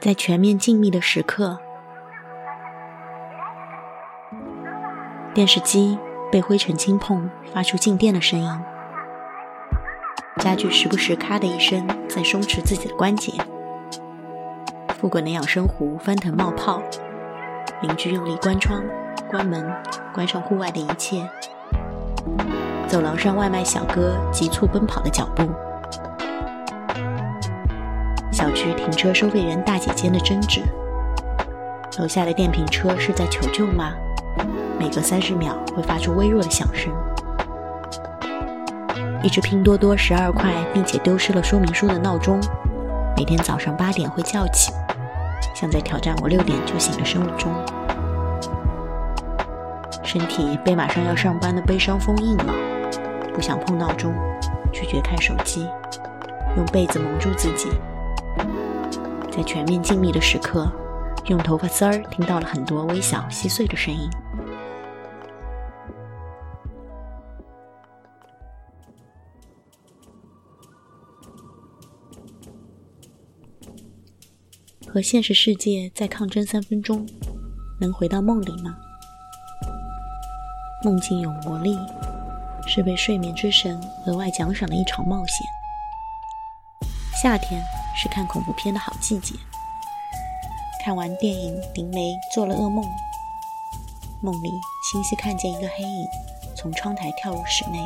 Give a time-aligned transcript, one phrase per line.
[0.00, 1.58] 在全面静谧的时刻，
[5.34, 5.98] 电视机
[6.32, 8.60] 被灰尘轻碰，发出静电的声音。
[10.38, 13.34] 家具时不时咔的一声，在松弛自己的关节。
[14.98, 16.82] 富滚的养生壶翻腾冒泡，
[17.82, 18.82] 邻居用力关窗、
[19.28, 19.70] 关门、
[20.14, 21.28] 关上户外的一切。
[22.88, 25.46] 走廊上外卖小哥急促奔跑的脚步，
[28.40, 30.62] 小区停车收费员大姐间的争执，
[31.98, 33.92] 楼下的电瓶车是在求救吗？
[34.78, 36.90] 每隔三十秒会发出微弱的响声。
[39.22, 42.40] 一只拼多多十二块并且丢失了说明书的闹钟，
[43.14, 44.72] 每天早上八点会叫起，
[45.54, 47.52] 像在挑战我六点就醒的生物钟。
[50.02, 52.54] 身体被马上要上班的悲伤封印了。
[53.34, 54.14] 不想碰闹钟，
[54.72, 55.68] 拒绝看手机，
[56.56, 57.68] 用被子蒙住自己，
[59.30, 60.70] 在全面静谧的时刻，
[61.26, 64.10] 用头发丝儿听到了很多微小细碎的声音。
[74.92, 77.06] 和现实世界再抗争三分钟，
[77.80, 78.76] 能回到梦里吗？
[80.84, 81.78] 梦境有魔力。
[82.66, 85.44] 是被睡眠之神额外奖赏的一场冒险。
[87.20, 87.60] 夏天
[87.94, 89.34] 是看恐怖片的好季节。
[90.84, 92.84] 看完电影，林梅做了噩梦，
[94.22, 94.50] 梦里
[94.90, 96.06] 清晰看见一个黑影
[96.56, 97.78] 从窗台跳入室内，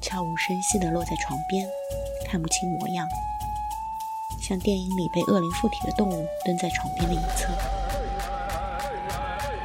[0.00, 1.66] 悄无声息地落在床边，
[2.26, 3.06] 看不清模样，
[4.40, 7.48] 像电影里被恶灵附体的动物蹲在床边的一侧。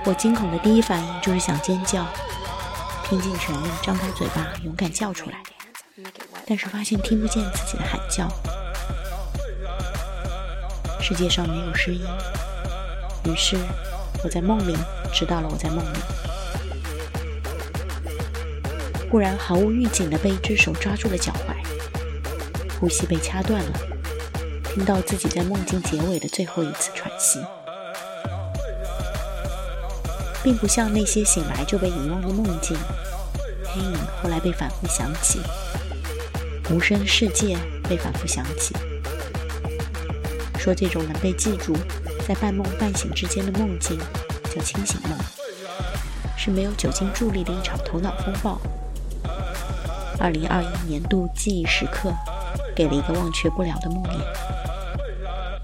[0.06, 2.06] 我惊恐的第一反应就是想尖叫。
[3.06, 5.38] 拼尽全力张开嘴巴，勇敢叫出来，
[6.48, 8.28] 但是发现听不见自己的喊叫。
[11.06, 12.02] 世界上没有声音，
[13.26, 13.58] 于是
[14.24, 14.74] 我在梦里
[15.12, 15.98] 知道了我在梦里。
[19.12, 21.54] 忽然毫无预警的被一只手抓住了脚踝，
[22.80, 23.72] 呼吸被掐断了，
[24.64, 27.42] 听到自己在梦境结尾的最后一次喘息。
[30.42, 32.78] 并不像那些醒来就被遗忘的梦境，
[33.66, 35.42] 黑影后来被反复想起，
[36.70, 37.58] 无声世界
[37.90, 38.74] 被反复想起。
[40.64, 41.76] 说这种能被记住，
[42.26, 44.00] 在半梦半醒之间的梦境
[44.46, 45.20] 叫清醒梦，
[46.38, 48.58] 是没有酒精助力的一场头脑风暴。
[50.18, 52.14] 二零二一年度记忆时刻，
[52.74, 54.12] 给了一个忘却不了的梦魇。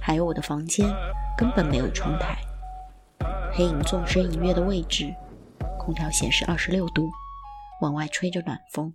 [0.01, 0.93] 还有我的房间
[1.37, 2.37] 根本没有窗台。
[3.53, 5.13] 黑影纵身一跃的位置，
[5.77, 7.09] 空调显示二十六度，
[7.79, 8.91] 往外吹着暖风。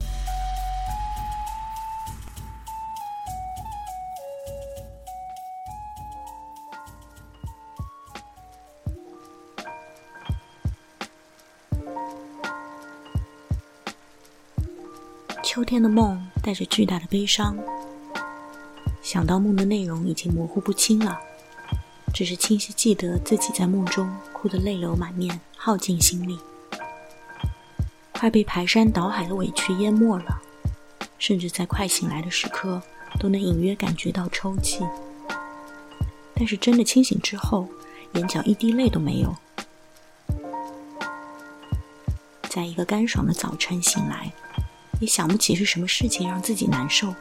[15.55, 17.57] 秋天的梦带着巨大的悲伤，
[19.01, 21.17] 想到梦的内容已经模糊不清了。
[22.13, 26.41] 只是清晰记得自己在梦中哭得泪流满面，耗尽心力，
[28.11, 30.43] 快被排山倒海的委屈淹没了，
[31.21, 32.83] 甚至在快醒来的时刻
[33.21, 34.85] 都能隐约感觉到抽泣。
[36.35, 37.69] 但是真的清醒之后，
[38.15, 39.33] 眼角一滴泪都没有。
[42.49, 44.33] 在一个干爽的早晨醒来，
[45.01, 47.15] 也想不起是什么事情让自己难受，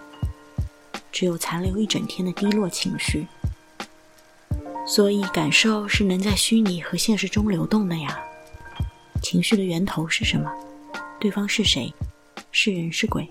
[1.11, 3.27] 只有残留一整天的低落情绪。
[4.85, 8.21] 所以，感受是能在虚拟和现实中流动的呀。
[9.21, 10.51] 情绪的源头是什么？
[11.19, 11.93] 对方是谁？
[12.51, 13.29] 是人是鬼？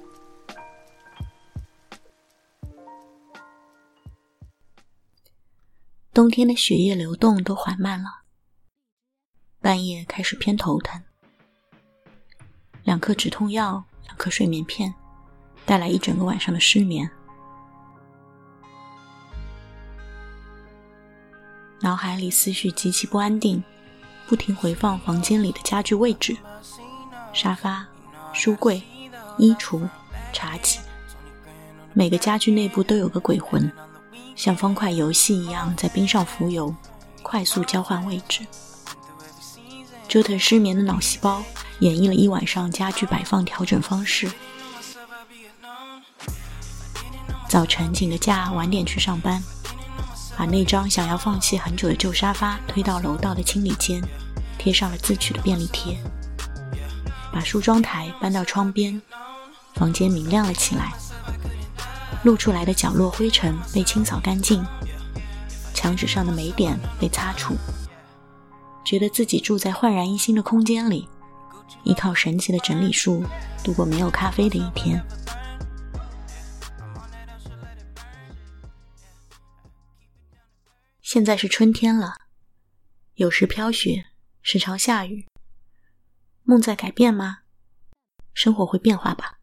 [6.15, 8.23] 冬天的血液流动都缓慢了，
[9.61, 11.03] 半夜开始偏头疼，
[12.85, 14.95] 两颗止痛药，两颗睡眠片，
[15.65, 17.11] 带来一整个晚上的失眠。
[21.81, 23.63] 脑海里思绪极其不安定，
[24.29, 26.37] 不停回放房间里的家具位置：
[27.33, 27.87] 沙发、
[28.33, 28.81] 书柜、
[29.37, 29.89] 衣橱、
[30.33, 30.79] 茶几。
[31.93, 33.71] 每个家具内部都有个鬼魂，
[34.37, 36.75] 像方块游戏一样在冰上浮游，
[37.23, 38.47] 快速交换位置。
[40.07, 41.43] 折腾失眠的脑细胞
[41.83, 44.31] 演绎了一晚上家具摆放调整方式。
[47.49, 49.43] 早晨请个假，晚点去上班。
[50.37, 54.01] 把那张想要放弃很久的旧沙发推到楼道的清理间，
[54.59, 55.99] 贴上了自取的便利贴。
[57.33, 59.03] 把梳妆台搬到窗边，
[59.75, 60.93] 房间明亮了起来。
[62.23, 64.65] 露出来的角落灰尘被清扫干净，
[65.75, 67.57] 墙纸上的霉点被擦除，
[68.85, 71.09] 觉得自己住在焕然一新的空间里，
[71.85, 73.25] 依靠神奇的整理术
[73.65, 75.03] 度过没有咖啡的一天。
[81.01, 82.15] 现在是春天了，
[83.17, 84.07] 有时飘雪，
[84.41, 85.27] 时常下雨。
[86.45, 87.41] 梦在改变吗？
[88.33, 89.42] 生活会变化吧。